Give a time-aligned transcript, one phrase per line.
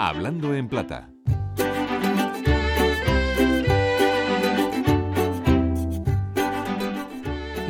[0.00, 1.10] Hablando en plata.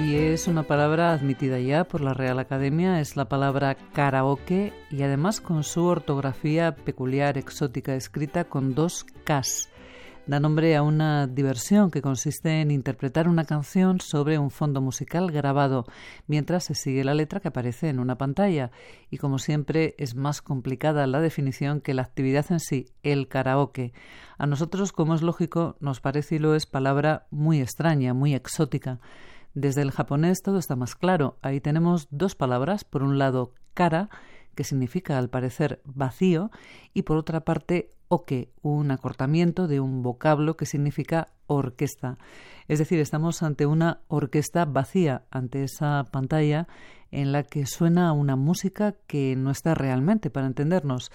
[0.06, 5.02] Y es una palabra admitida ya por la Real Academia, es la palabra karaoke y
[5.04, 9.70] además con su ortografía peculiar, exótica, escrita con dos Ks
[10.28, 15.32] da nombre a una diversión que consiste en interpretar una canción sobre un fondo musical
[15.32, 15.86] grabado
[16.26, 18.70] mientras se sigue la letra que aparece en una pantalla.
[19.10, 23.94] Y como siempre es más complicada la definición que la actividad en sí, el karaoke.
[24.36, 29.00] A nosotros, como es lógico, nos parece y lo es palabra muy extraña, muy exótica.
[29.54, 31.38] Desde el japonés todo está más claro.
[31.40, 32.84] Ahí tenemos dos palabras.
[32.84, 34.10] Por un lado, kara,
[34.58, 36.50] que significa al parecer vacío,
[36.92, 42.18] y por otra parte oke, un acortamiento de un vocablo que significa orquesta.
[42.66, 46.66] Es decir, estamos ante una orquesta vacía, ante esa pantalla
[47.12, 51.12] en la que suena una música que no está realmente, para entendernos.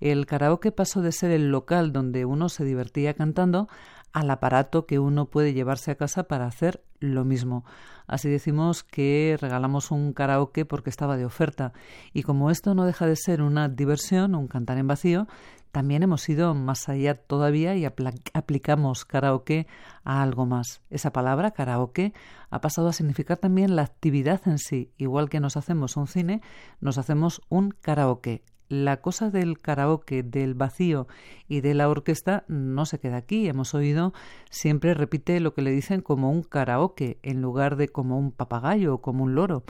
[0.00, 3.68] El karaoke pasó de ser el local donde uno se divertía cantando
[4.12, 7.64] al aparato que uno puede llevarse a casa para hacer lo mismo.
[8.06, 11.72] Así decimos que regalamos un karaoke porque estaba de oferta.
[12.12, 15.26] Y como esto no deja de ser una diversión, un cantar en vacío,
[15.72, 19.66] también hemos ido más allá todavía y aplicamos karaoke
[20.02, 20.80] a algo más.
[20.88, 22.14] Esa palabra, karaoke,
[22.50, 24.90] ha pasado a significar también la actividad en sí.
[24.96, 26.40] Igual que nos hacemos un cine,
[26.80, 31.06] nos hacemos un karaoke la cosa del karaoke, del vacío
[31.48, 33.48] y de la orquesta no se queda aquí.
[33.48, 34.12] Hemos oído
[34.50, 38.94] siempre repite lo que le dicen como un karaoke en lugar de como un papagayo
[38.94, 39.64] o como un loro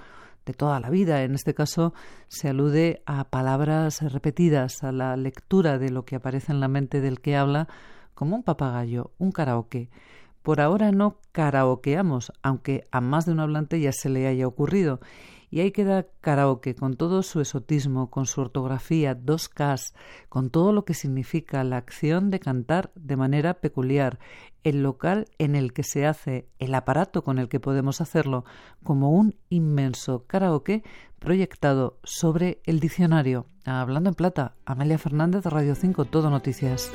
[0.47, 1.23] de toda la vida.
[1.23, 1.95] En este caso
[2.27, 7.01] se alude a palabras repetidas, a la lectura de lo que aparece en la mente
[7.01, 7.69] del que habla
[8.15, 9.91] como un papagayo, un karaoke.
[10.43, 14.99] Por ahora no karaokeamos, aunque a más de un hablante ya se le haya ocurrido.
[15.51, 19.95] Y ahí queda karaoke, con todo su esotismo, con su ortografía, dos Ks,
[20.29, 24.19] con todo lo que significa la acción de cantar de manera peculiar,
[24.65, 28.45] el local en el que se hace, el aparato con el que podemos hacerlo,
[28.83, 30.83] como un inmenso karaoke
[31.19, 33.47] proyectado sobre el diccionario.
[33.65, 36.93] Hablando en plata, Amelia Fernández, Radio 5, Todo Noticias.